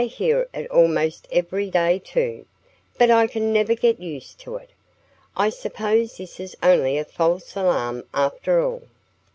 "I 0.01 0.05
hear 0.05 0.49
it 0.51 0.67
almost 0.71 1.27
every 1.31 1.69
day, 1.69 1.99
too. 2.03 2.47
But 2.97 3.11
I 3.11 3.25
never 3.35 3.75
can 3.75 3.91
get 3.93 3.99
used 3.99 4.39
to 4.39 4.55
it.... 4.55 4.71
I 5.37 5.51
suppose 5.51 6.17
this 6.17 6.39
is 6.39 6.57
only 6.63 6.97
a 6.97 7.05
false 7.05 7.55
alarm, 7.55 8.05
after 8.11 8.65
all." 8.65 8.81